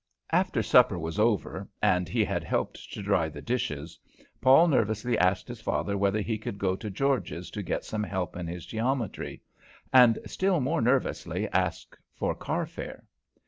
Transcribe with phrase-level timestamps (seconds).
[0.31, 3.99] After supper was over, and he had helped to dry the dishes,
[4.41, 8.35] Paul nervously asked his father whether he could go to George's to get some help
[8.35, 9.43] in his geometry,
[9.93, 13.03] and still more nervously asked for car fare.